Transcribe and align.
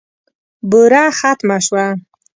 بوره 0.69 1.03
ختمه 1.19 1.57
شوه. 1.65 1.85